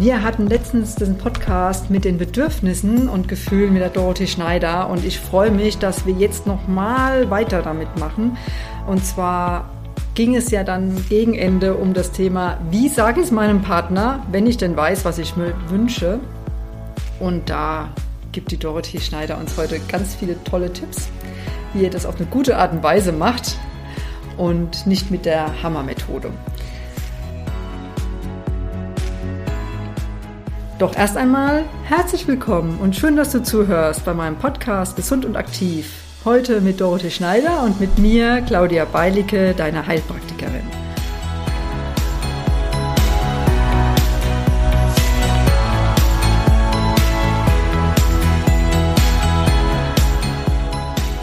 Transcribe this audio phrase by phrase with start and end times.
[0.00, 5.04] Wir hatten letztens diesen Podcast mit den Bedürfnissen und Gefühlen mit der Dorothee Schneider und
[5.04, 8.36] ich freue mich, dass wir jetzt noch mal weiter damit machen.
[8.86, 9.68] Und zwar
[10.14, 14.24] ging es ja dann gegen Ende um das Thema, wie sage ich es meinem Partner,
[14.30, 16.20] wenn ich denn weiß, was ich mir wünsche.
[17.18, 17.88] Und da
[18.30, 21.08] gibt die Dorothee Schneider uns heute ganz viele tolle Tipps,
[21.74, 23.58] wie ihr das auf eine gute Art und Weise macht
[24.36, 26.30] und nicht mit der Hammermethode.
[30.78, 35.34] Doch erst einmal herzlich willkommen und schön, dass du zuhörst bei meinem Podcast Gesund und
[35.34, 35.90] Aktiv.
[36.24, 40.62] Heute mit Dorothee Schneider und mit mir, Claudia Beilicke, deiner Heilpraktikerin.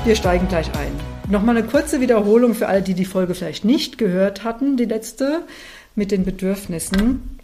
[0.04, 0.92] Wir steigen gleich ein.
[1.32, 5.44] Nochmal eine kurze Wiederholung für alle, die die Folge vielleicht nicht gehört hatten, die letzte
[5.96, 7.35] mit den Bedürfnissen.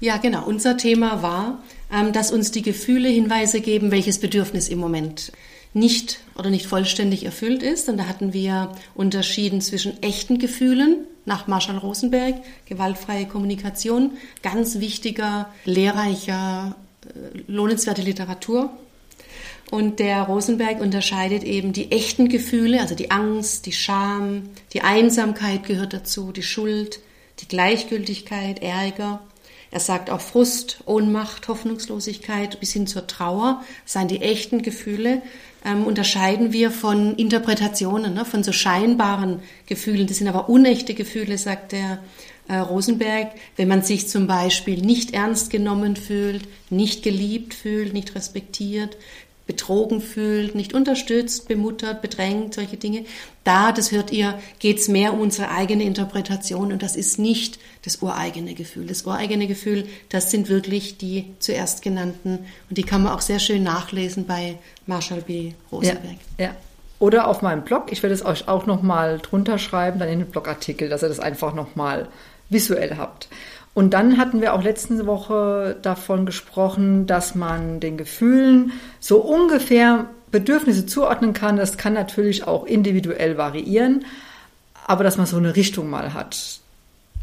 [0.00, 0.44] Ja, genau.
[0.44, 5.32] Unser Thema war, ähm, dass uns die Gefühle Hinweise geben, welches Bedürfnis im Moment
[5.72, 7.88] nicht oder nicht vollständig erfüllt ist.
[7.88, 15.52] Und da hatten wir unterschieden zwischen echten Gefühlen nach Marshall Rosenberg, gewaltfreie Kommunikation, ganz wichtiger,
[15.64, 18.70] lehrreicher, äh, lohnenswerte Literatur.
[19.70, 25.64] Und der Rosenberg unterscheidet eben die echten Gefühle, also die Angst, die Scham, die Einsamkeit
[25.64, 27.00] gehört dazu, die Schuld,
[27.40, 29.20] die Gleichgültigkeit, Ärger
[29.70, 35.22] er sagt auch Frust, Ohnmacht, Hoffnungslosigkeit bis hin zur Trauer seien die echten Gefühle.
[35.64, 40.06] Ähm, unterscheiden wir von Interpretationen, ne, von so scheinbaren Gefühlen.
[40.06, 41.98] Das sind aber unechte Gefühle, sagt der
[42.48, 43.32] äh, Rosenberg.
[43.56, 48.96] Wenn man sich zum Beispiel nicht ernst genommen fühlt, nicht geliebt fühlt, nicht respektiert,
[49.46, 53.04] betrogen fühlt, nicht unterstützt, bemuttert, bedrängt, solche Dinge.
[53.44, 58.02] Da, das hört ihr, geht's mehr um unsere eigene Interpretation und das ist nicht das
[58.02, 58.86] ureigene Gefühl.
[58.86, 63.38] Das ureigene Gefühl, das sind wirklich die zuerst genannten und die kann man auch sehr
[63.38, 65.52] schön nachlesen bei Marshall B.
[65.70, 66.16] Rosenberg.
[66.38, 66.56] Ja, ja.
[66.98, 67.92] Oder auf meinem Blog.
[67.92, 71.20] Ich werde es euch auch nochmal drunter schreiben, dann in den Blogartikel, dass ihr das
[71.20, 72.08] einfach nochmal
[72.48, 73.28] visuell habt.
[73.76, 80.06] Und dann hatten wir auch letzte Woche davon gesprochen, dass man den Gefühlen so ungefähr
[80.30, 81.58] Bedürfnisse zuordnen kann.
[81.58, 84.06] Das kann natürlich auch individuell variieren,
[84.86, 86.60] aber dass man so eine Richtung mal hat.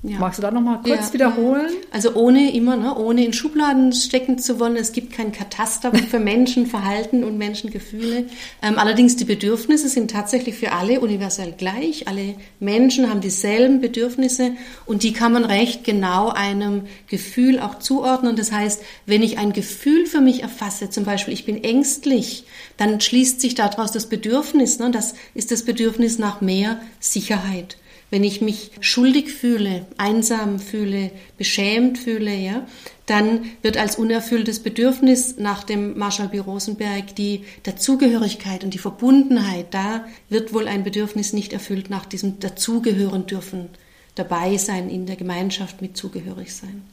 [0.06, 0.20] Ja.
[0.20, 1.72] Magst du da nochmal kurz ja, wiederholen?
[1.90, 4.76] Also ohne immer, ne, ohne in Schubladen stecken zu wollen.
[4.76, 8.26] Es gibt kein Kataster für Menschenverhalten und Menschengefühle.
[8.62, 12.10] Ähm, allerdings die Bedürfnisse sind tatsächlich für alle universell gleich.
[12.10, 14.52] Alle Menschen haben dieselben Bedürfnisse
[14.86, 18.36] und die kann man recht genau einem Gefühl auch zuordnen.
[18.36, 22.44] Das heißt, wenn ich ein Gefühl für mich erfasse, zum Beispiel ich bin ängstlich,
[22.76, 24.80] dann schließt sich daraus das Bedürfnis.
[24.80, 27.78] Ne, das ist das Bedürfnis nach mehr Sicherheit
[28.14, 31.10] wenn ich mich schuldig fühle, einsam fühle,
[31.40, 32.68] beschämt fühle, ja,
[33.08, 36.38] dann wird als unerfülltes Bedürfnis nach dem Marshall B.
[36.38, 42.40] Rosenberg die Dazugehörigkeit und die Verbundenheit, da wird wohl ein Bedürfnis nicht erfüllt nach diesem
[42.40, 43.70] Dazugehören dürfen,
[44.14, 46.84] dabei sein, in der Gemeinschaft mit zugehörig sein.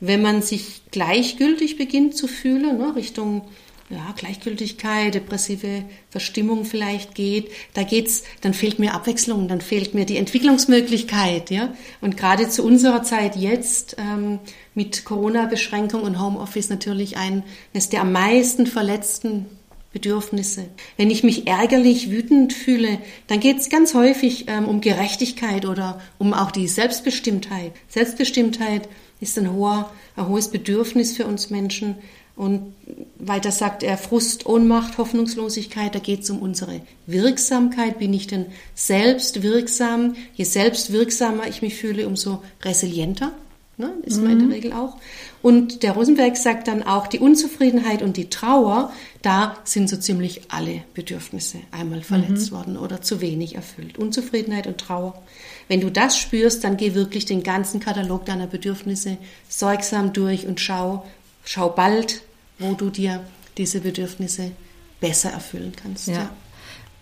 [0.00, 3.42] Wenn man sich gleichgültig beginnt zu fühlen, ne, Richtung
[3.90, 10.06] ja, Gleichgültigkeit, depressive Verstimmung vielleicht geht, da geht's, dann fehlt mir Abwechslung, dann fehlt mir
[10.06, 11.74] die Entwicklungsmöglichkeit, ja.
[12.00, 14.38] Und gerade zu unserer Zeit jetzt ähm,
[14.74, 19.46] mit Corona-Beschränkung und Homeoffice natürlich eines der am meisten verletzten
[19.92, 20.66] Bedürfnisse.
[20.96, 26.00] Wenn ich mich ärgerlich, wütend fühle, dann geht es ganz häufig ähm, um Gerechtigkeit oder
[26.18, 27.72] um auch die Selbstbestimmtheit.
[27.88, 28.88] Selbstbestimmtheit
[29.20, 31.96] ist ein, hoher, ein hohes Bedürfnis für uns Menschen,
[32.36, 32.74] und
[33.16, 37.98] weiter sagt er Frust, Ohnmacht, Hoffnungslosigkeit, da geht es um unsere Wirksamkeit.
[37.98, 40.16] Bin ich denn selbst wirksam?
[40.34, 43.32] Je selbstwirksamer ich mich fühle, umso resilienter.
[43.76, 44.52] Ne, ist man in der mhm.
[44.52, 44.98] Regel auch.
[45.42, 50.42] Und der Rosenberg sagt dann auch, die Unzufriedenheit und die Trauer, da sind so ziemlich
[50.48, 52.56] alle Bedürfnisse einmal verletzt mhm.
[52.56, 53.98] worden oder zu wenig erfüllt.
[53.98, 55.20] Unzufriedenheit und Trauer.
[55.66, 60.60] Wenn du das spürst, dann geh wirklich den ganzen Katalog deiner Bedürfnisse sorgsam durch und
[60.60, 61.04] schau,
[61.44, 62.22] schau bald,
[62.58, 63.20] wo du dir
[63.56, 64.52] diese Bedürfnisse
[65.00, 66.08] besser erfüllen kannst.
[66.08, 66.14] Ja.
[66.14, 66.30] ja.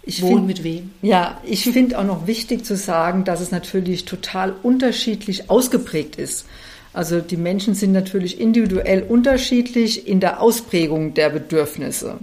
[0.05, 0.91] Ich Wo find, mit wem?
[1.01, 6.47] Ja, ich finde auch noch wichtig zu sagen, dass es natürlich total unterschiedlich ausgeprägt ist.
[6.93, 12.19] Also die Menschen sind natürlich individuell unterschiedlich in der Ausprägung der Bedürfnisse.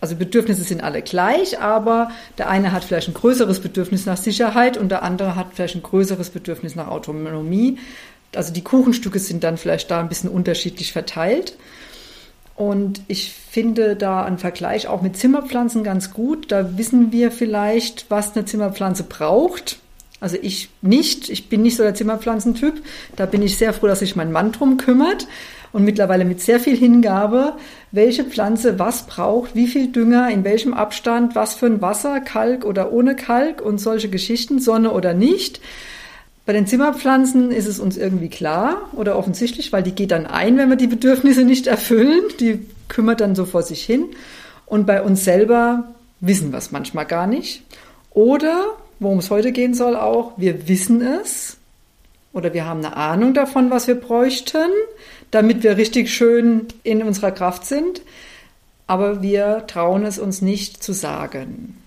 [0.00, 4.76] Also Bedürfnisse sind alle gleich, aber der eine hat vielleicht ein größeres Bedürfnis nach Sicherheit
[4.76, 7.78] und der andere hat vielleicht ein größeres Bedürfnis nach Autonomie.
[8.34, 11.56] Also die Kuchenstücke sind dann vielleicht da ein bisschen unterschiedlich verteilt.
[12.54, 16.52] Und ich finde da einen Vergleich auch mit Zimmerpflanzen ganz gut.
[16.52, 19.78] Da wissen wir vielleicht, was eine Zimmerpflanze braucht.
[20.20, 22.82] Also ich nicht, ich bin nicht so der Zimmerpflanzentyp.
[23.16, 25.26] Da bin ich sehr froh, dass sich mein Mann drum kümmert
[25.72, 27.54] und mittlerweile mit sehr viel Hingabe,
[27.90, 32.64] welche Pflanze was braucht, wie viel Dünger, in welchem Abstand, was für ein Wasser, Kalk
[32.64, 35.60] oder ohne Kalk und solche Geschichten, Sonne oder nicht.
[36.44, 40.58] Bei den Zimmerpflanzen ist es uns irgendwie klar oder offensichtlich, weil die geht dann ein,
[40.58, 42.22] wenn wir die Bedürfnisse nicht erfüllen.
[42.40, 44.06] Die kümmert dann so vor sich hin.
[44.66, 47.62] Und bei uns selber wissen wir es manchmal gar nicht.
[48.10, 48.64] Oder,
[48.98, 51.58] worum es heute gehen soll auch, wir wissen es
[52.32, 54.70] oder wir haben eine Ahnung davon, was wir bräuchten,
[55.30, 58.02] damit wir richtig schön in unserer Kraft sind,
[58.86, 61.81] aber wir trauen es uns nicht zu sagen.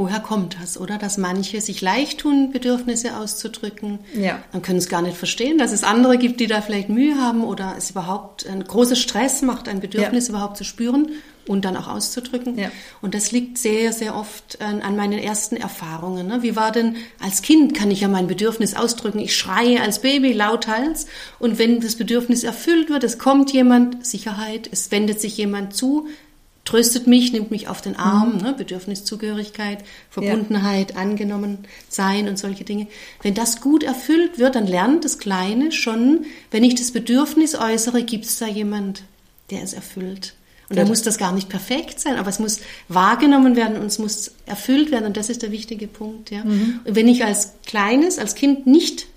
[0.00, 0.96] Woher kommt das, oder?
[0.96, 3.98] Dass manche sich leicht tun, Bedürfnisse auszudrücken.
[4.14, 4.42] Ja.
[4.50, 7.44] Man können es gar nicht verstehen, dass es andere gibt, die da vielleicht Mühe haben
[7.44, 10.32] oder es überhaupt ein großer Stress macht, ein Bedürfnis ja.
[10.32, 11.10] überhaupt zu spüren
[11.46, 12.58] und dann auch auszudrücken.
[12.58, 12.70] Ja.
[13.02, 16.28] Und das liegt sehr, sehr oft an, an meinen ersten Erfahrungen.
[16.28, 16.42] Ne?
[16.42, 19.18] Wie war denn als Kind, kann ich ja mein Bedürfnis ausdrücken.
[19.18, 21.08] Ich schreie als Baby lauthals
[21.38, 26.08] und wenn das Bedürfnis erfüllt wird, es kommt jemand, Sicherheit, es wendet sich jemand zu,
[26.70, 28.42] tröstet mich, nimmt mich auf den Arm, mhm.
[28.42, 28.54] ne?
[28.56, 29.78] Bedürfniszugehörigkeit,
[30.08, 30.96] Verbundenheit, ja.
[30.98, 31.58] angenommen
[31.88, 32.86] sein und solche Dinge.
[33.22, 38.04] Wenn das gut erfüllt wird, dann lernt das Kleine schon, wenn ich das Bedürfnis äußere,
[38.04, 39.02] gibt es da jemand,
[39.50, 40.34] der es erfüllt.
[40.68, 43.98] Und da muss das gar nicht perfekt sein, aber es muss wahrgenommen werden und es
[43.98, 46.30] muss erfüllt werden und das ist der wichtige Punkt.
[46.30, 46.44] Ja.
[46.44, 46.78] Mhm.
[46.84, 49.08] Und wenn ich als Kleines, als Kind nicht,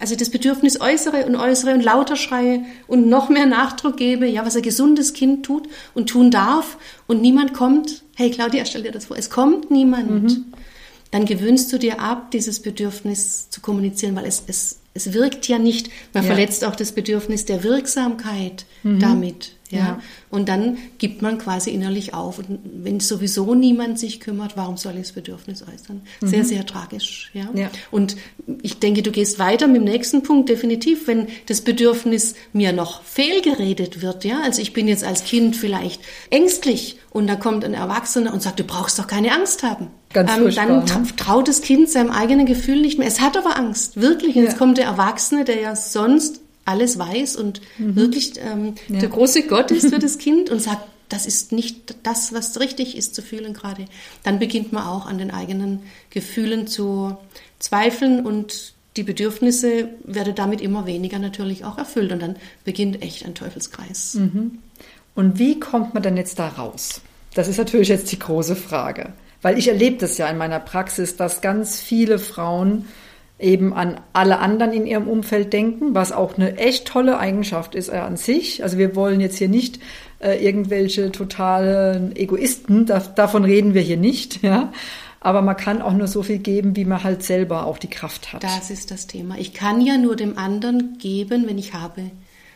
[0.00, 4.44] also das Bedürfnis äußere und äußere und lauter schreie und noch mehr Nachdruck gebe, ja,
[4.46, 8.92] was ein gesundes Kind tut und tun darf und niemand kommt, hey Claudia, stell dir
[8.92, 10.22] das vor, es kommt niemand.
[10.22, 10.44] Mhm.
[11.10, 15.58] Dann gewöhnst du dir ab, dieses Bedürfnis zu kommunizieren, weil es, es, es wirkt ja
[15.58, 15.90] nicht.
[16.14, 16.28] Man ja.
[16.28, 19.00] verletzt auch das Bedürfnis der Wirksamkeit mhm.
[19.00, 19.52] damit.
[19.70, 19.78] Ja?
[19.78, 20.00] ja?
[20.30, 22.38] Und dann gibt man quasi innerlich auf.
[22.38, 26.02] Und wenn sowieso niemand sich kümmert, warum soll ich das Bedürfnis äußern?
[26.20, 26.44] Sehr, mhm.
[26.44, 27.30] sehr tragisch.
[27.32, 27.48] Ja?
[27.54, 27.70] ja?
[27.90, 28.16] Und
[28.62, 33.02] ich denke, du gehst weiter mit dem nächsten Punkt, definitiv, wenn das Bedürfnis mir noch
[33.02, 34.24] fehlgeredet wird.
[34.24, 34.42] Ja?
[34.42, 36.00] Also ich bin jetzt als Kind vielleicht
[36.30, 39.88] ängstlich und da kommt ein Erwachsener und sagt, du brauchst doch keine Angst haben.
[40.12, 41.06] Ganz ähm, dann ne?
[41.16, 43.06] traut das Kind seinem eigenen Gefühl nicht mehr.
[43.06, 44.34] Es hat aber Angst, wirklich.
[44.36, 44.48] Und ja.
[44.48, 46.40] jetzt kommt der Erwachsene, der ja sonst
[46.70, 47.96] alles weiß und mhm.
[47.96, 49.00] wirklich ähm, ja.
[49.00, 52.96] der große Gott ist für das Kind und sagt, das ist nicht das, was richtig
[52.96, 53.86] ist zu fühlen gerade.
[54.22, 55.80] Dann beginnt man auch an den eigenen
[56.10, 57.16] Gefühlen zu
[57.58, 63.24] zweifeln und die Bedürfnisse werden damit immer weniger natürlich auch erfüllt und dann beginnt echt
[63.24, 64.14] ein Teufelskreis.
[64.14, 64.58] Mhm.
[65.14, 67.00] Und wie kommt man denn jetzt da raus?
[67.34, 69.12] Das ist natürlich jetzt die große Frage,
[69.42, 72.86] weil ich erlebe das ja in meiner Praxis, dass ganz viele Frauen
[73.40, 77.88] eben an alle anderen in ihrem Umfeld denken, was auch eine echt tolle Eigenschaft ist
[77.88, 78.62] äh, an sich.
[78.62, 79.80] Also wir wollen jetzt hier nicht
[80.20, 84.72] äh, irgendwelche totalen Egoisten, da, davon reden wir hier nicht, ja.
[85.22, 88.32] Aber man kann auch nur so viel geben, wie man halt selber auch die Kraft
[88.32, 88.42] hat.
[88.42, 89.36] Das ist das Thema.
[89.38, 92.10] Ich kann ja nur dem anderen geben, wenn ich habe.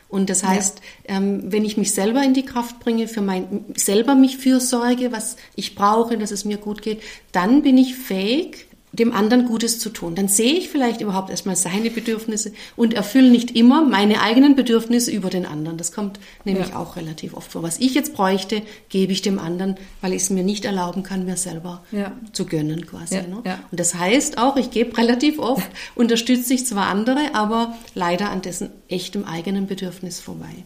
[0.09, 1.17] Und das heißt, ja.
[1.17, 5.37] ähm, wenn ich mich selber in die Kraft bringe, für mein selber mich fürsorge, was
[5.57, 7.03] ich brauche, dass es mir gut geht,
[7.33, 10.15] dann bin ich fähig, dem anderen Gutes zu tun.
[10.15, 15.11] Dann sehe ich vielleicht überhaupt erstmal seine Bedürfnisse und erfülle nicht immer meine eigenen Bedürfnisse
[15.11, 15.77] über den anderen.
[15.79, 16.77] Das kommt nämlich ja.
[16.77, 17.63] auch relativ oft vor.
[17.63, 21.25] Was ich jetzt bräuchte, gebe ich dem anderen, weil ich es mir nicht erlauben kann,
[21.25, 22.13] mir selber ja.
[22.33, 23.17] zu gönnen quasi.
[23.17, 23.23] Ja.
[23.23, 23.37] Ne?
[23.71, 28.43] Und das heißt auch, ich gebe relativ oft, unterstütze ich zwar andere, aber leider an
[28.43, 30.65] dessen echtem eigenen Bedürfnis vorbei.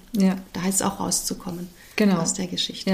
[0.52, 2.18] Da heißt es auch rauszukommen genau.
[2.18, 2.90] aus der Geschichte.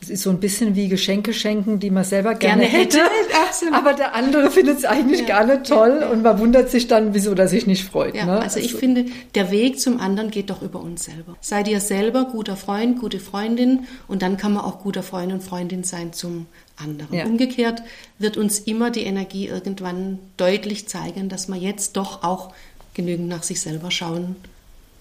[0.00, 3.00] Das ist so ein bisschen wie Geschenke schenken, die man selber gerne, gerne hätte.
[3.46, 3.74] Absolut.
[3.74, 5.26] Aber der andere findet es eigentlich ja.
[5.26, 6.08] gar nicht toll ja.
[6.08, 8.14] und man wundert sich dann, wieso er sich nicht freut.
[8.14, 8.40] Ja, ne?
[8.40, 9.04] Also ich also finde,
[9.34, 11.36] der Weg zum anderen geht doch über uns selber.
[11.42, 15.42] Sei dir selber guter Freund, gute Freundin und dann kann man auch guter Freund und
[15.42, 17.14] Freundin sein zum anderen.
[17.14, 17.26] Ja.
[17.26, 17.82] Umgekehrt
[18.18, 22.54] wird uns immer die Energie irgendwann deutlich zeigen, dass man jetzt doch auch
[22.94, 24.36] genügend nach sich selber schauen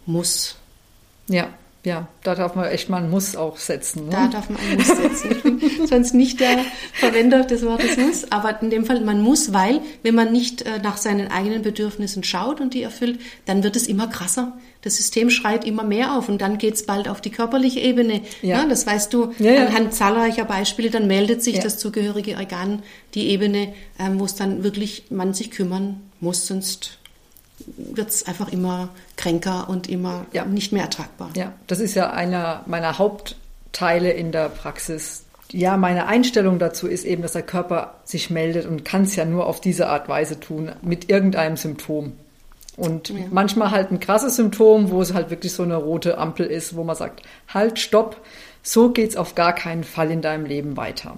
[0.06, 0.58] muss.
[1.28, 1.48] Ja,
[1.86, 4.06] ja, da darf man echt mal ein Muss auch setzen.
[4.06, 4.12] Ne?
[4.12, 5.32] Da darf man ein Muss setzen.
[5.32, 9.54] Ich bin sonst nicht der Verwender des Wortes Muss, aber in dem Fall, man muss,
[9.54, 13.78] weil wenn man nicht äh, nach seinen eigenen Bedürfnissen schaut und die erfüllt, dann wird
[13.78, 14.58] es immer krasser.
[14.82, 18.22] Das System schreit immer mehr auf und dann geht es bald auf die körperliche Ebene.
[18.42, 18.60] Ja.
[18.60, 19.66] ja das weißt du ja, ja.
[19.68, 20.90] anhand zahlreicher Beispiele.
[20.90, 22.84] Dann meldet sich das zugehörige Organ,
[23.14, 27.00] die Ebene, ähm, wo es dann wirklich man sich kümmern muss, sonst
[27.78, 30.46] wird es einfach immer kränker und immer ja.
[30.46, 31.32] nicht mehr ertragbar.
[31.36, 35.26] Ja, das ist ja einer meiner Hauptteile in der Praxis.
[35.52, 39.26] Ja, meine Einstellung dazu ist eben, dass der Körper sich meldet und kann es ja
[39.26, 42.14] nur auf diese Art Weise tun, mit irgendeinem Symptom.
[42.78, 43.16] Und ja.
[43.30, 46.84] manchmal halt ein krasses Symptom, wo es halt wirklich so eine rote Ampel ist, wo
[46.84, 48.18] man sagt, halt, stopp,
[48.64, 51.18] so geht es auf gar keinen Fall in deinem Leben weiter.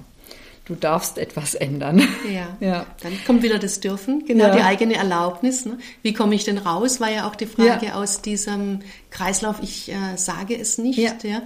[0.72, 2.01] Du darfst etwas ändern.
[2.32, 2.58] Ja.
[2.60, 2.86] ja.
[3.04, 4.56] Dann kommt wieder das Dürfen, genau ja.
[4.56, 5.66] die eigene Erlaubnis.
[5.66, 5.78] Ne?
[6.01, 7.00] Wie komme ich denn raus?
[7.00, 7.96] War ja auch die Frage ja.
[7.96, 10.98] aus diesem Kreislauf, ich äh, sage es nicht.
[10.98, 11.13] Ja.
[11.24, 11.42] ja.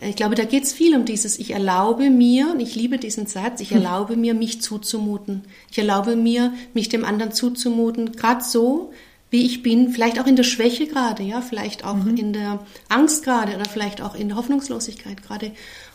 [0.00, 3.26] Ich glaube, da geht es viel um dieses, ich erlaube mir, und ich liebe diesen
[3.26, 3.78] Satz, ich hm.
[3.78, 5.42] erlaube mir, mich zuzumuten.
[5.70, 8.92] Ich erlaube mir, mich dem anderen zuzumuten, gerade so,
[9.30, 12.16] wie ich bin, vielleicht auch in der Schwäche gerade, ja, vielleicht auch mhm.
[12.16, 15.50] in der Angst gerade oder vielleicht auch in der Hoffnungslosigkeit gerade.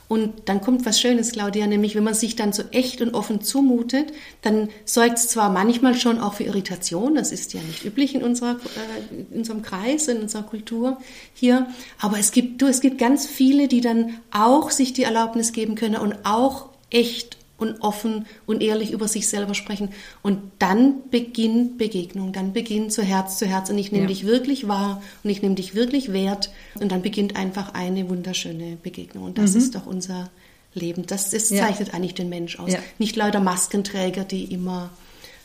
[0.10, 3.42] Und dann kommt was Schönes, Claudia, nämlich wenn man sich dann so echt und offen
[3.42, 4.12] zumutet,
[4.42, 8.24] dann sorgt es zwar manchmal schon auch für Irritation, das ist ja nicht üblich in,
[8.24, 10.98] unserer, äh, in unserem Kreis, in unserer Kultur
[11.36, 11.68] hier,
[12.00, 15.76] aber es gibt, du, es gibt ganz viele, die dann auch sich die Erlaubnis geben
[15.76, 19.90] können und auch echt und offen und ehrlich über sich selber sprechen.
[20.22, 24.08] Und dann beginnt Begegnung, dann beginnt so Herz zu Herz und ich nehme ja.
[24.08, 26.50] dich wirklich wahr und ich nehme dich wirklich wert
[26.80, 29.26] und dann beginnt einfach eine wunderschöne Begegnung.
[29.26, 29.58] Und das mhm.
[29.58, 30.30] ist doch unser
[30.74, 31.06] Leben.
[31.06, 31.94] Das, das zeichnet ja.
[31.94, 32.72] eigentlich den Mensch aus.
[32.72, 32.80] Ja.
[32.98, 34.90] Nicht leider Maskenträger, die immer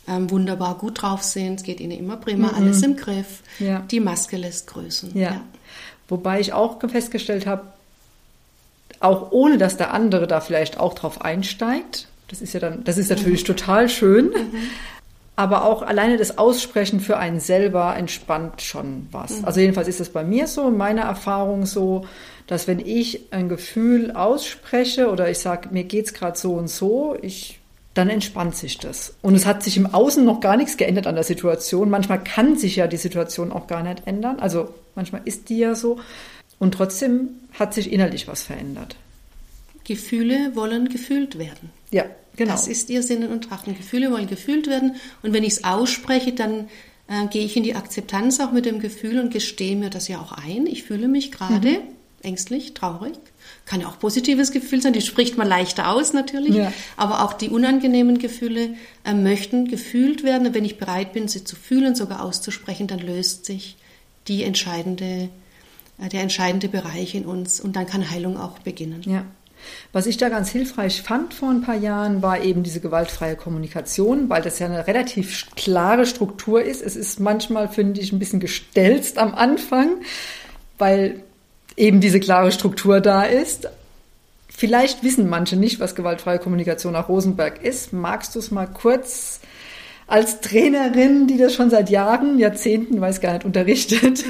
[0.07, 1.57] ähm, wunderbar gut drauf sind.
[1.57, 2.55] Es geht ihnen immer prima, mhm.
[2.55, 3.43] alles im Griff.
[3.91, 5.13] Die Maske lässt grüßen.
[6.09, 7.73] Wobei ich auch festgestellt habe,
[9.05, 12.09] auch ohne dass der andere da vielleicht auch drauf einsteigt.
[12.29, 13.47] Das ist ja dann, das ist natürlich mhm.
[13.47, 14.27] total schön.
[14.27, 14.59] Mhm.
[15.37, 19.41] Aber auch alleine das Aussprechen für einen selber entspannt schon was.
[19.41, 19.45] Mhm.
[19.45, 22.07] Also jedenfalls ist das bei mir so, in meiner Erfahrung so,
[22.47, 27.17] dass wenn ich ein Gefühl ausspreche oder ich sage, mir geht's gerade so und so,
[27.21, 27.61] ich
[27.95, 29.15] dann entspannt sich das.
[29.23, 31.91] Und es hat sich im Außen noch gar nichts geändert an der Situation.
[31.91, 34.41] Manchmal kann sich ja die Situation auch gar nicht ändern.
[34.41, 36.01] Also manchmal ist die ja so.
[36.65, 38.97] Und trotzdem hat sich innerlich was verändert.
[39.85, 41.69] Gefühle wollen gefühlt werden.
[41.91, 42.07] Ja,
[42.37, 42.53] genau.
[42.53, 43.77] Das ist ihr Sinnen und Trachten.
[43.77, 44.97] Gefühle wollen gefühlt werden.
[45.23, 46.71] Und wenn ich es ausspreche, dann
[47.07, 50.23] äh, gehe ich in die Akzeptanz auch mit dem Gefühl und gestehe mir das ja
[50.23, 50.67] auch ein.
[50.67, 51.83] Ich fühle mich gerade mhm.
[52.23, 53.13] ängstlich, traurig.
[53.67, 56.55] Kann ja auch positives Gefühl sein, die spricht man leichter aus natürlich.
[56.55, 56.73] Ja.
[56.97, 58.71] Aber auch die unangenehmen Gefühle
[59.05, 60.47] äh, möchten gefühlt werden.
[60.47, 63.77] Und wenn ich bereit bin, sie zu fühlen, sogar auszusprechen, dann löst sich
[64.29, 65.29] die entscheidende
[65.99, 69.03] der entscheidende Bereich in uns und dann kann Heilung auch beginnen.
[69.05, 69.25] Ja.
[69.93, 74.29] Was ich da ganz hilfreich fand vor ein paar Jahren, war eben diese gewaltfreie Kommunikation,
[74.29, 76.83] weil das ja eine relativ klare Struktur ist.
[76.83, 80.03] Es ist manchmal, finde ich, ein bisschen gestelzt am Anfang,
[80.79, 81.23] weil
[81.77, 83.69] eben diese klare Struktur da ist.
[84.49, 87.93] Vielleicht wissen manche nicht, was gewaltfreie Kommunikation nach Rosenberg ist.
[87.93, 89.41] Magst du es mal kurz
[90.07, 94.25] als Trainerin, die das schon seit Jahren, Jahrzehnten, weiß gar nicht, unterrichtet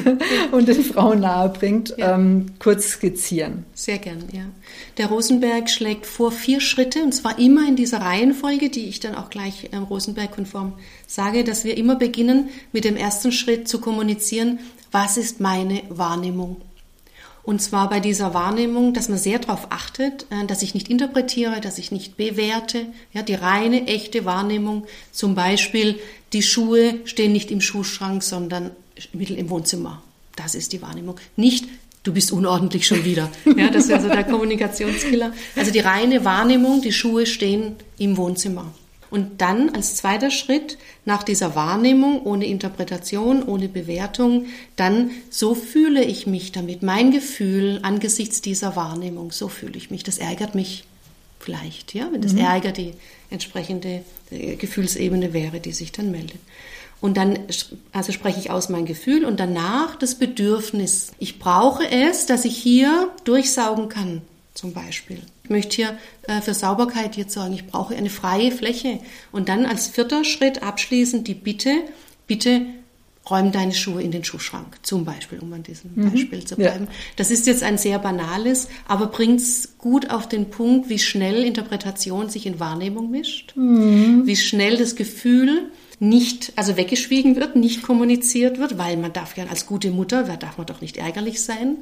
[0.52, 2.14] und den Frauen nahebringt, ja.
[2.14, 3.64] ähm, kurz skizzieren.
[3.75, 4.45] Sehr gern, ja.
[4.99, 9.14] Der Rosenberg schlägt vor vier Schritte und zwar immer in dieser Reihenfolge, die ich dann
[9.14, 10.75] auch gleich ähm, Rosenberg-konform
[11.07, 14.61] sage, dass wir immer beginnen mit dem ersten Schritt zu kommunizieren,
[14.93, 16.57] was ist meine Wahrnehmung?
[17.44, 21.60] Und zwar bei dieser Wahrnehmung, dass man sehr darauf achtet, äh, dass ich nicht interpretiere,
[21.60, 22.86] dass ich nicht bewerte.
[23.12, 24.86] Ja, die reine, echte Wahrnehmung.
[25.12, 25.98] Zum Beispiel,
[26.32, 28.70] die Schuhe stehen nicht im Schuhschrank, sondern
[29.12, 30.02] mittel im Wohnzimmer.
[30.36, 31.16] Das ist die Wahrnehmung.
[31.36, 31.66] Nicht,
[32.02, 33.30] du bist unordentlich schon wieder.
[33.56, 35.32] Ja, das ist also der Kommunikationskiller.
[35.54, 38.72] Also die reine Wahrnehmung, die Schuhe stehen im Wohnzimmer.
[39.14, 46.02] Und dann als zweiter Schritt nach dieser Wahrnehmung, ohne Interpretation, ohne Bewertung, dann so fühle
[46.02, 46.83] ich mich damit.
[46.83, 50.02] Mein Gefühl angesichts dieser Wahrnehmung, so fühle ich mich.
[50.02, 50.83] Das ärgert mich
[51.38, 52.40] vielleicht, ja, wenn das mhm.
[52.40, 52.94] Ärger die
[53.30, 54.02] entsprechende
[54.33, 56.40] äh, Gefühlsebene wäre, die sich dann meldet.
[57.00, 57.38] Und dann,
[57.92, 61.12] also spreche ich aus mein Gefühl und danach das Bedürfnis.
[61.21, 64.23] Ich brauche es, dass ich hier durchsaugen kann,
[64.54, 65.20] zum Beispiel.
[65.42, 69.00] Ich möchte hier äh, für Sauberkeit jetzt sagen, ich brauche eine freie Fläche.
[69.32, 71.82] Und dann als vierter Schritt abschließend die Bitte,
[72.26, 72.66] bitte
[73.28, 76.11] räum deine Schuhe in den Schuhschrank, zum Beispiel, um an diesem mhm.
[76.11, 76.84] Beispiel zu bleiben.
[76.84, 76.90] Ja.
[77.16, 81.42] Das ist jetzt ein sehr banales, aber bringt es gut auf den Punkt, wie schnell
[81.42, 84.26] Interpretation sich in Wahrnehmung mischt, mhm.
[84.26, 85.70] wie schnell das Gefühl
[86.00, 90.36] nicht, also weggeschwiegen wird, nicht kommuniziert wird, weil man darf ja als gute Mutter, da
[90.36, 91.78] darf man doch nicht ärgerlich sein,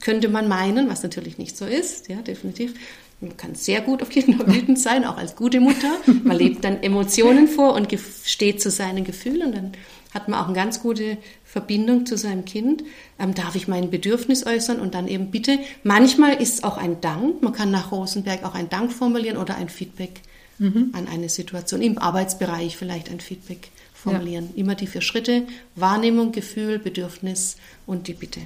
[0.00, 2.74] könnte man meinen, was natürlich nicht so ist, ja, definitiv.
[3.20, 5.92] Man kann sehr gut auf Kinder wütend sein, auch als gute Mutter.
[6.24, 7.88] Man lebt dann Emotionen vor und
[8.24, 9.52] steht zu seinen Gefühlen.
[9.52, 9.72] Dann
[10.12, 12.84] hat man auch eine ganz gute Verbindung zu seinem Kind.
[13.18, 15.58] Ähm, darf ich mein Bedürfnis äußern und dann eben bitte.
[15.82, 17.42] Manchmal ist es auch ein Dank.
[17.42, 20.20] Man kann nach Rosenberg auch ein Dank formulieren oder ein Feedback
[20.58, 20.90] mhm.
[20.92, 21.82] an eine Situation.
[21.82, 24.50] Im Arbeitsbereich vielleicht ein Feedback formulieren.
[24.54, 24.62] Ja.
[24.62, 25.42] Immer die vier Schritte.
[25.76, 27.56] Wahrnehmung, Gefühl, Bedürfnis
[27.86, 28.40] und die Bitte.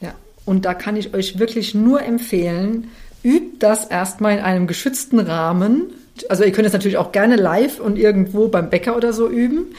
[0.00, 0.14] Ja.
[0.44, 2.90] Und da kann ich euch wirklich nur empfehlen,
[3.22, 5.92] übt das erstmal in einem geschützten Rahmen.
[6.28, 9.74] Also ihr könnt es natürlich auch gerne live und irgendwo beim Bäcker oder so üben.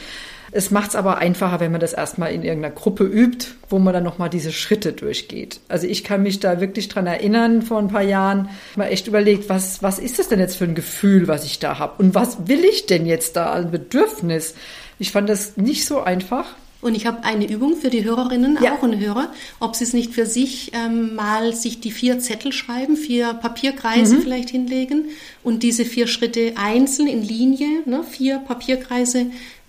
[0.52, 3.92] Es macht es aber einfacher, wenn man das erstmal in irgendeiner Gruppe übt, wo man
[3.92, 5.60] dann nochmal diese Schritte durchgeht.
[5.68, 9.48] Also ich kann mich da wirklich dran erinnern, vor ein paar Jahren, mal echt überlegt,
[9.48, 12.02] was, was ist das denn jetzt für ein Gefühl, was ich da habe?
[12.02, 14.54] Und was will ich denn jetzt da als Bedürfnis?
[14.98, 16.46] Ich fand das nicht so einfach.
[16.82, 18.74] Und ich habe eine Übung für die Hörerinnen ja.
[18.74, 22.52] auch und Hörer, ob sie es nicht für sich ähm, mal sich die vier Zettel
[22.52, 24.22] schreiben, vier Papierkreise mhm.
[24.22, 25.06] vielleicht hinlegen
[25.42, 29.26] und diese vier Schritte einzeln in Linie, ne, vier Papierkreise,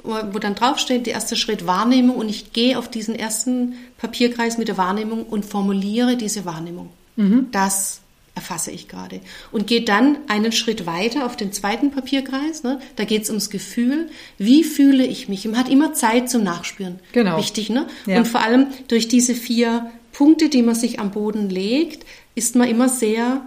[0.08, 4.68] wo dann draufsteht, der erste Schritt Wahrnehmung und ich gehe auf diesen ersten Papierkreis mit
[4.68, 6.90] der Wahrnehmung und formuliere diese Wahrnehmung.
[7.16, 7.48] Mhm.
[7.52, 8.02] Das
[8.38, 9.20] erfasse ich gerade.
[9.52, 12.62] Und gehe dann einen Schritt weiter auf den zweiten Papierkreis.
[12.64, 12.80] Ne?
[12.96, 14.10] Da geht es ums Gefühl.
[14.38, 15.46] Wie fühle ich mich?
[15.46, 17.00] Man hat immer Zeit zum Nachspüren.
[17.14, 17.38] Genau.
[17.38, 17.88] Wichtig, ne?
[18.06, 18.20] Ja.
[18.20, 22.70] Und vor allem durch diese vier Punkte, die man sich am Boden legt, ist man
[22.70, 23.42] immer sehr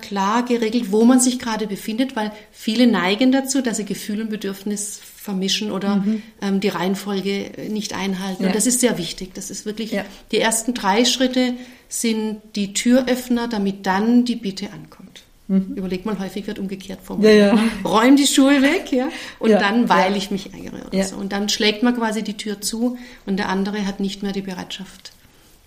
[0.00, 4.30] klar geregelt, wo man sich gerade befindet, weil viele neigen dazu, dass sie Gefühl und
[4.30, 4.98] Bedürfnis
[5.28, 6.22] vermischen oder mhm.
[6.40, 8.44] ähm, die Reihenfolge nicht einhalten.
[8.44, 8.48] Ja.
[8.48, 9.34] Und das ist sehr wichtig.
[9.34, 10.06] Das ist wirklich ja.
[10.32, 11.52] die ersten drei Schritte
[11.88, 15.24] sind die Türöffner, damit dann die Bitte ankommt.
[15.48, 15.74] Mhm.
[15.76, 17.54] Überlegt mal, häufig wird umgekehrt formuliert.
[17.54, 17.62] Ja.
[17.84, 19.08] Räum die Schuhe weg, ja,
[19.38, 21.16] und dann weil ich mich ärgere oder so.
[21.16, 24.42] Und dann schlägt man quasi die Tür zu und der andere hat nicht mehr die
[24.42, 25.12] Bereitschaft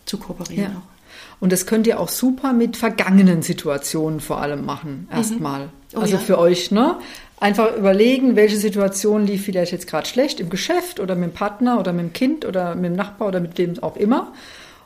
[0.05, 0.77] zu kooperieren.
[0.77, 0.90] Auch.
[1.41, 5.65] Und das könnt ihr auch super mit vergangenen Situationen vor allem machen, erstmal.
[5.65, 5.69] Mhm.
[5.95, 6.98] Oh, also für euch, ne?
[7.39, 11.79] Einfach überlegen, welche Situation lief vielleicht jetzt gerade schlecht im Geschäft oder mit dem Partner
[11.79, 14.31] oder mit dem Kind oder mit dem Nachbar oder mit wem auch immer.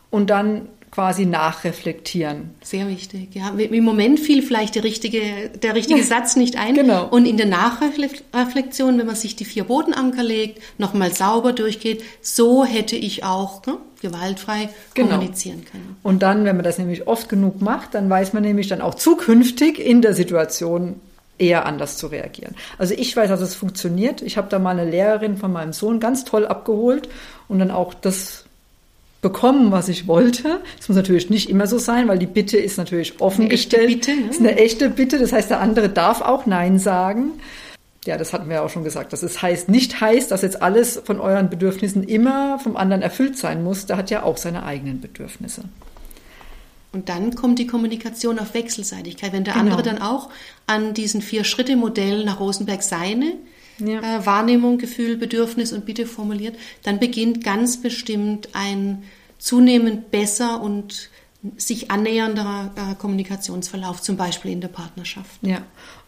[0.10, 2.52] Und dann quasi nachreflektieren.
[2.64, 3.50] Sehr wichtig, ja.
[3.50, 6.74] Im Moment fiel vielleicht der richtige, der richtige Satz nicht ein.
[6.74, 7.10] Genau.
[7.10, 12.64] Und in der Nachreflexion, wenn man sich die vier Bodenanker legt, nochmal sauber durchgeht, so
[12.64, 15.10] hätte ich auch ne, gewaltfrei genau.
[15.10, 15.98] kommunizieren können.
[16.02, 18.96] Und dann, wenn man das nämlich oft genug macht, dann weiß man nämlich dann auch
[18.96, 21.02] zukünftig in der Situation
[21.38, 22.56] eher anders zu reagieren.
[22.78, 24.22] Also ich weiß, dass es funktioniert.
[24.22, 27.10] Ich habe da mal eine Lehrerin von meinem Sohn ganz toll abgeholt
[27.50, 28.45] und dann auch das
[29.26, 30.62] bekommen, was ich wollte.
[30.78, 33.90] Das muss natürlich nicht immer so sein, weil die Bitte ist natürlich offen eine gestellt.
[33.90, 34.28] Echte Bitte, ne?
[34.28, 35.18] Das ist eine echte Bitte.
[35.18, 37.32] Das heißt, der andere darf auch Nein sagen.
[38.06, 39.14] Ja, das hatten wir ja auch schon gesagt.
[39.14, 43.36] Das ist heißt, nicht heißt, dass jetzt alles von euren Bedürfnissen immer vom anderen erfüllt
[43.36, 43.88] sein muss.
[43.88, 45.64] Der hat ja auch seine eigenen Bedürfnisse.
[46.92, 49.34] Und dann kommt die Kommunikation auf Wechselseitigkeit.
[49.34, 49.66] Wenn der genau.
[49.66, 50.30] andere dann auch
[50.68, 53.34] an diesen Vier-Schritte-Modell nach Rosenberg seine
[53.80, 54.00] ja.
[54.00, 59.04] äh, Wahrnehmung, Gefühl, Bedürfnis und Bitte formuliert, dann beginnt ganz bestimmt ein
[59.38, 61.10] zunehmend besser und
[61.58, 65.40] sich annähernder äh, Kommunikationsverlauf, zum Beispiel in der Partnerschaft.
[65.42, 65.62] Ja,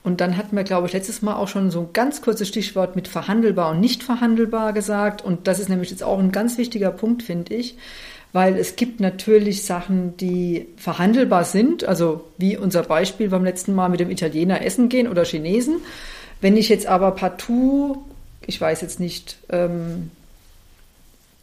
[0.04, 2.96] und dann hatten wir, glaube ich, letztes Mal auch schon so ein ganz kurzes Stichwort
[2.96, 5.24] mit verhandelbar und nicht verhandelbar gesagt.
[5.24, 7.78] Und das ist nämlich jetzt auch ein ganz wichtiger Punkt, finde ich,
[8.34, 13.90] weil es gibt natürlich Sachen, die verhandelbar sind, also wie unser Beispiel beim letzten Mal
[13.90, 15.82] mit dem Italiener essen gehen oder Chinesen.
[16.42, 18.04] Wenn ich jetzt aber partout,
[18.46, 20.12] ich weiß jetzt nicht, ähm,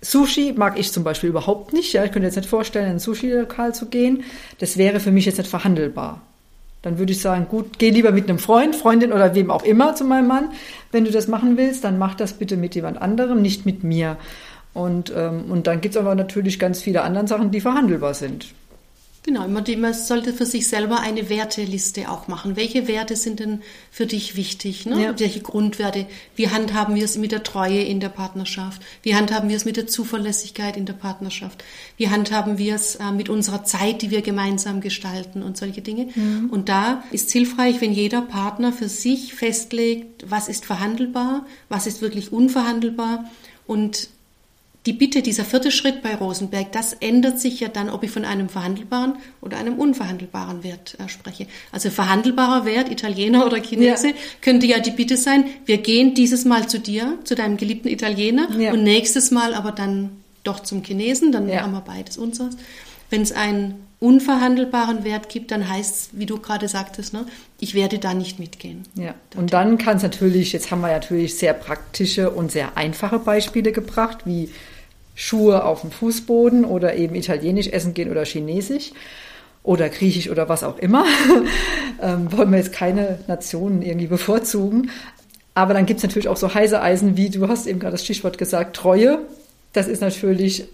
[0.01, 1.93] Sushi mag ich zum Beispiel überhaupt nicht.
[1.93, 4.25] Ja, ich könnte jetzt nicht vorstellen, in ein Sushi-Lokal zu gehen.
[4.59, 6.21] Das wäre für mich jetzt nicht verhandelbar.
[6.83, 9.95] Dann würde ich sagen, gut, geh lieber mit einem Freund, Freundin oder wem auch immer
[9.95, 10.51] zu meinem Mann.
[10.93, 14.19] Wenn du das machen willst, dann mach das bitte mit jemand anderem, nicht mit mir.
[14.75, 18.49] Und, ähm, und dann gibt es aber natürlich ganz viele andere Sachen, die verhandelbar sind.
[19.27, 22.57] Genau, man sollte für sich selber eine Werteliste auch machen.
[22.57, 24.85] Welche Werte sind denn für dich wichtig?
[24.85, 25.03] Ne?
[25.03, 25.19] Ja.
[25.19, 26.05] Welche Grundwerte?
[26.37, 28.83] Wie handhaben wir es mit der Treue in der Partnerschaft?
[29.03, 31.65] Wie handhaben wir es mit der Zuverlässigkeit in der Partnerschaft?
[31.97, 36.09] Wie handhaben wir es äh, mit unserer Zeit, die wir gemeinsam gestalten und solche Dinge?
[36.15, 36.51] Mhm.
[36.51, 42.03] Und da ist hilfreich, wenn jeder Partner für sich festlegt, was ist verhandelbar, was ist
[42.03, 43.25] wirklich unverhandelbar
[43.67, 44.11] und
[44.87, 48.27] die Bitte, dieser vierte Schritt bei Rosenberg, das ändert sich ja dann, ob ich von
[48.27, 51.47] einem verhandelbaren oder einem unverhandelbaren Wert äh, spreche.
[51.73, 54.15] Also verhandelbarer Wert, Italiener oder Chinese, ja.
[54.43, 58.49] könnte ja die Bitte sein, wir gehen dieses Mal zu dir, zu deinem geliebten Italiener
[58.59, 58.73] ja.
[58.73, 60.11] und nächstes Mal aber dann
[60.43, 61.63] doch zum Chinesen, dann ja.
[61.63, 62.57] haben wir beides unseres.
[63.09, 67.25] Wenn es einen unverhandelbaren Wert gibt, dann heißt es, wie du gerade sagtest, ne,
[67.59, 68.83] ich werde da nicht mitgehen.
[68.97, 73.19] Ja, und dann kann es natürlich, jetzt haben wir natürlich sehr praktische und sehr einfache
[73.19, 74.51] Beispiele gebracht, wie
[75.15, 78.93] Schuhe auf dem Fußboden oder eben italienisch essen gehen oder chinesisch
[79.63, 81.05] oder griechisch oder was auch immer.
[82.03, 84.91] ähm, wollen wir jetzt keine Nationen irgendwie bevorzugen.
[85.55, 88.05] Aber dann gibt es natürlich auch so heiße Eisen, wie du hast eben gerade das
[88.05, 89.21] Stichwort gesagt, Treue.
[89.73, 90.67] Das ist natürlich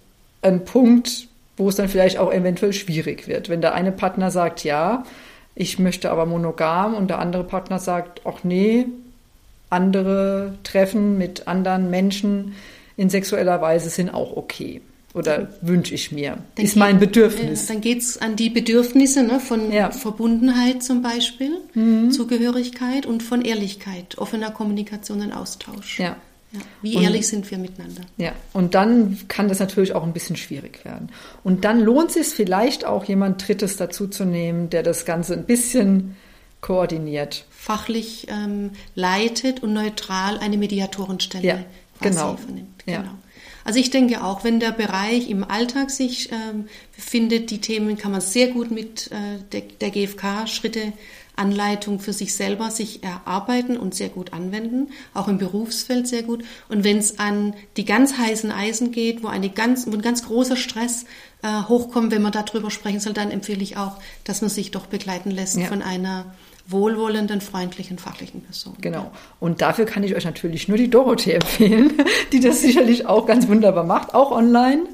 [0.43, 3.51] ein Punkt, wo es dann vielleicht auch eventuell schwierig wird.
[3.51, 5.05] Wenn der eine Partner sagt, ja,
[5.55, 8.87] ich möchte aber monogam und der andere Partner sagt, ach nee,
[9.69, 12.55] andere Treffen mit anderen Menschen
[13.01, 14.83] in sexueller Weise sind auch okay.
[15.15, 16.37] Oder wünsche ich mir.
[16.55, 17.65] Dann ist mein Bedürfnis.
[17.65, 19.91] Äh, dann geht es an die Bedürfnisse ne, von ja.
[19.91, 22.13] Verbundenheit zum Beispiel, mhm.
[22.13, 25.99] Zugehörigkeit und von Ehrlichkeit, offener Kommunikation und Austausch.
[25.99, 26.17] Ja.
[26.53, 26.61] Ja.
[26.83, 28.03] Wie und, ehrlich sind wir miteinander?
[28.19, 31.09] Ja, und dann kann das natürlich auch ein bisschen schwierig werden.
[31.43, 36.17] Und dann lohnt es sich vielleicht auch, jemand Drittes dazuzunehmen, der das Ganze ein bisschen
[36.61, 37.47] koordiniert.
[37.51, 41.65] Fachlich ähm, leitet und neutral eine Mediatorenstelle ja,
[42.01, 42.37] genau.
[42.37, 42.80] vernimmt.
[42.87, 43.03] Genau.
[43.03, 43.19] Ja.
[43.65, 46.67] Also ich denke auch, wenn der Bereich im Alltag sich ähm,
[46.97, 50.93] befindet, die Themen kann man sehr gut mit äh, der, der GfK-Schritte
[51.41, 56.45] Anleitung für sich selber sich erarbeiten und sehr gut anwenden, auch im Berufsfeld sehr gut.
[56.69, 60.27] Und wenn es an die ganz heißen Eisen geht, wo, eine ganz, wo ein ganz
[60.27, 61.07] großer Stress
[61.43, 64.87] äh, hochkommt, wenn man darüber sprechen soll, dann empfehle ich auch, dass man sich doch
[64.87, 65.67] begleiten lässt ja.
[65.67, 66.27] von einer
[66.71, 68.75] wohlwollenden, freundlichen, fachlichen Person.
[68.81, 69.11] Genau.
[69.39, 71.93] Und dafür kann ich euch natürlich nur die Dorothee empfehlen,
[72.33, 74.85] die das sicherlich auch ganz wunderbar macht, auch online.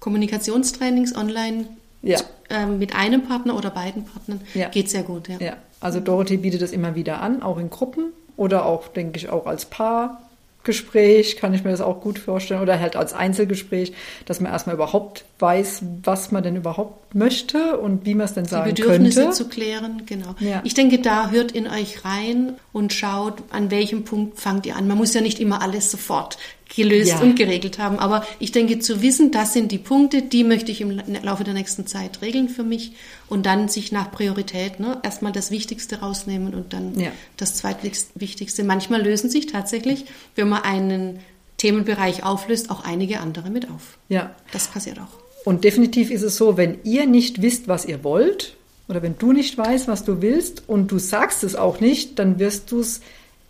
[0.00, 1.66] Kommunikationstrainings online
[2.02, 2.20] ja.
[2.50, 4.68] ähm, mit einem Partner oder beiden Partnern ja.
[4.68, 5.28] geht sehr gut.
[5.28, 5.38] Ja.
[5.38, 5.56] ja.
[5.80, 9.46] Also Dorothee bietet das immer wieder an, auch in Gruppen oder auch, denke ich, auch
[9.46, 10.23] als Paar.
[10.64, 13.92] Gespräch, kann ich mir das auch gut vorstellen, oder halt als Einzelgespräch,
[14.26, 18.46] dass man erstmal überhaupt weiß, was man denn überhaupt möchte und wie man es denn
[18.46, 18.82] sagen könnte.
[18.82, 19.36] Die Bedürfnisse könnte.
[19.36, 20.34] zu klären, genau.
[20.40, 20.60] Ja.
[20.64, 24.88] Ich denke, da hört in euch rein und schaut, an welchem Punkt fangt ihr an.
[24.88, 26.38] Man muss ja nicht immer alles sofort
[26.76, 27.20] gelöst ja.
[27.20, 27.98] und geregelt haben.
[27.98, 31.54] Aber ich denke, zu wissen, das sind die Punkte, die möchte ich im Laufe der
[31.54, 32.92] nächsten Zeit regeln für mich
[33.28, 37.12] und dann sich nach Priorität ne, erstmal das Wichtigste rausnehmen und dann ja.
[37.36, 38.64] das Zweitwichtigste.
[38.64, 41.20] Manchmal lösen sich tatsächlich, wenn man einen
[41.58, 43.98] Themenbereich auflöst, auch einige andere mit auf.
[44.08, 44.34] Ja.
[44.52, 45.18] Das passiert auch.
[45.44, 48.56] Und definitiv ist es so, wenn ihr nicht wisst, was ihr wollt,
[48.88, 52.38] oder wenn du nicht weißt, was du willst und du sagst es auch nicht, dann
[52.38, 53.00] wirst du es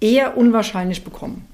[0.01, 1.45] eher unwahrscheinlich bekommen.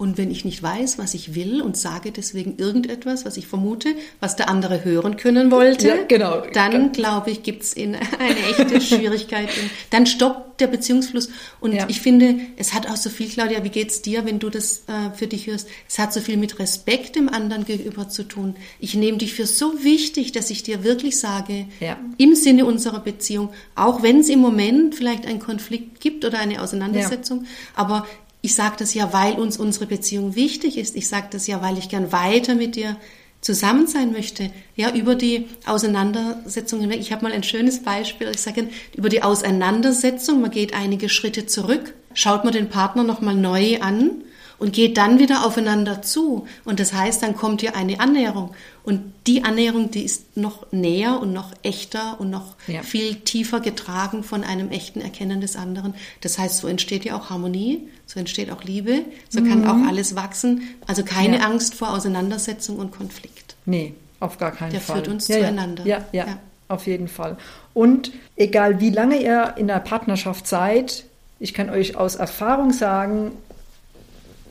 [0.00, 3.94] Und wenn ich nicht weiß, was ich will und sage deswegen irgendetwas, was ich vermute,
[4.18, 6.40] was der andere hören können wollte, ja, genau.
[6.54, 9.50] dann glaube ich, gibt es eine echte Schwierigkeit.
[9.90, 11.28] dann stoppt der Beziehungsfluss.
[11.60, 11.86] Und ja.
[11.90, 15.14] ich finde, es hat auch so viel, Claudia, wie geht's dir, wenn du das äh,
[15.14, 15.68] für dich hörst?
[15.86, 18.56] Es hat so viel mit Respekt dem anderen gegenüber zu tun.
[18.78, 21.98] Ich nehme dich für so wichtig, dass ich dir wirklich sage, ja.
[22.16, 26.62] im Sinne unserer Beziehung, auch wenn es im Moment vielleicht einen Konflikt gibt oder eine
[26.62, 28.06] Auseinandersetzung, aber
[28.42, 30.96] ich sage das ja, weil uns unsere Beziehung wichtig ist.
[30.96, 32.96] Ich sage das ja, weil ich gern weiter mit dir
[33.40, 34.50] zusammen sein möchte.
[34.76, 37.00] Ja, über die Auseinandersetzung hinweg.
[37.00, 38.30] Ich habe mal ein schönes Beispiel.
[38.34, 40.40] Ich sage über die Auseinandersetzung.
[40.40, 44.22] Man geht einige Schritte zurück, schaut man den Partner nochmal neu an
[44.60, 46.46] und geht dann wieder aufeinander zu.
[46.64, 48.54] Und das heißt, dann kommt hier eine Annäherung.
[48.84, 52.82] Und die Annäherung, die ist noch näher und noch echter und noch ja.
[52.82, 55.94] viel tiefer getragen von einem echten Erkennen des anderen.
[56.20, 59.48] Das heißt, so entsteht ja auch Harmonie, so entsteht auch Liebe, so mhm.
[59.48, 60.62] kann auch alles wachsen.
[60.86, 61.46] Also keine ja.
[61.46, 63.56] Angst vor Auseinandersetzung und Konflikt.
[63.64, 64.96] Nee, auf gar keinen Der Fall.
[64.96, 65.86] Der führt uns ja, zueinander.
[65.86, 67.38] Ja, ja, ja, auf jeden Fall.
[67.72, 71.04] Und egal wie lange ihr in der Partnerschaft seid,
[71.38, 73.32] ich kann euch aus Erfahrung sagen,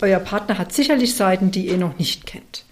[0.04, 2.66] euer Partner hat sicherlich Seiten, die ihr noch nicht kennt,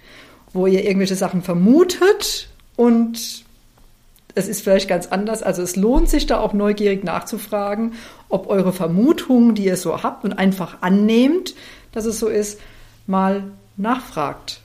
[0.54, 3.46] wo ihr irgendwelche Sachen vermutet und
[4.36, 5.42] es ist vielleicht ganz anders.
[5.42, 7.94] Also es lohnt sich da auch neugierig nachzufragen,
[8.30, 11.56] ob eure Vermutungen, die ihr so habt und einfach annehmt,
[11.92, 12.60] dass es so ist,
[13.08, 14.62] mal nachfragt.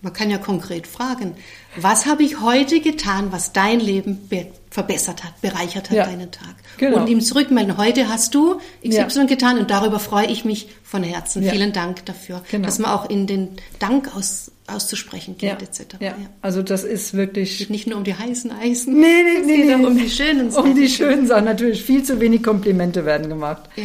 [0.00, 1.36] Man kann ja konkret fragen,
[1.76, 4.28] was habe ich heute getan, was dein Leben
[4.70, 6.54] verbessert hat, bereichert hat, ja, deinen Tag.
[6.78, 6.98] Genau.
[6.98, 9.24] Und ihm zurückmelden, heute hast du XY ja.
[9.24, 11.42] getan und darüber freue ich mich von Herzen.
[11.42, 11.52] Ja.
[11.52, 12.66] Vielen Dank dafür, genau.
[12.66, 15.96] dass man auch in den Dank aus, auszusprechen geht, etc.
[16.00, 16.14] Ja.
[16.40, 17.52] Also das ist wirklich...
[17.52, 19.74] Es geht nicht nur um die heißen Eisen, nee, nee, es nee, geht nee.
[19.74, 20.62] auch um die schönen Sachen.
[20.70, 21.82] Um die schönen Sachen, natürlich.
[21.82, 23.62] Viel zu wenig Komplimente werden gemacht.
[23.76, 23.84] Ja.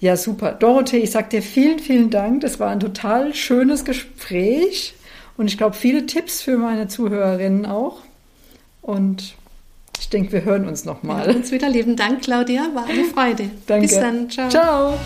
[0.00, 0.50] Ja, super.
[0.52, 2.40] Dorothee, ich sag dir vielen, vielen Dank.
[2.40, 4.94] Das war ein total schönes Gespräch.
[5.36, 7.98] Und ich glaube, viele Tipps für meine Zuhörerinnen auch.
[8.80, 9.34] Und
[9.98, 11.22] ich denke, wir hören uns nochmal.
[11.22, 11.68] Wir hören uns wieder.
[11.68, 12.68] Lieben Dank, Claudia.
[12.74, 13.50] War eine Freude.
[13.66, 13.86] Danke.
[13.86, 14.28] Bis dann.
[14.30, 14.48] Ciao.
[14.48, 14.98] Ciao.